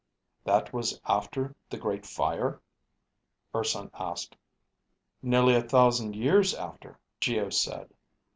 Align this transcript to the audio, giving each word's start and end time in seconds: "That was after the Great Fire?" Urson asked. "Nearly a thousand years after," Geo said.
"That 0.45 0.73
was 0.73 0.99
after 1.05 1.53
the 1.69 1.77
Great 1.77 2.07
Fire?" 2.07 2.59
Urson 3.53 3.91
asked. 3.93 4.35
"Nearly 5.21 5.53
a 5.53 5.61
thousand 5.61 6.15
years 6.15 6.55
after," 6.55 6.97
Geo 7.19 7.51
said. 7.51 7.93